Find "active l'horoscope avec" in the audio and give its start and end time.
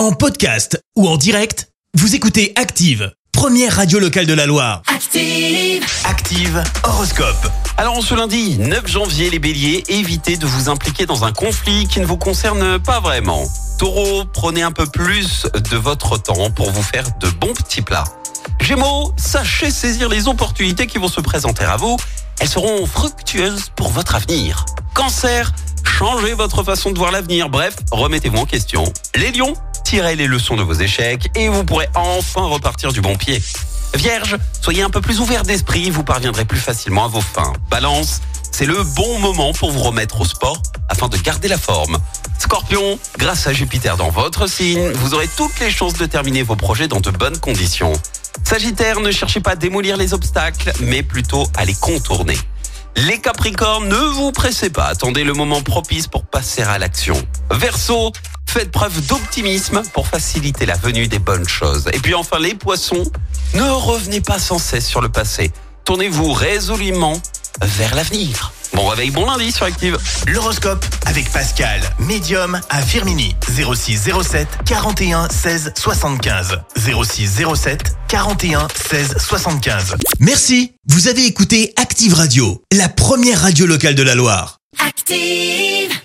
69.66-71.30